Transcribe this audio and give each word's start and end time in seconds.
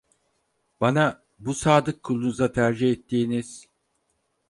Bana, 0.81 1.23
bu 1.39 1.53
sadık 1.53 2.03
kulunuza 2.03 2.51
tercih 2.51 2.91
ettiğiniz… 2.91 3.65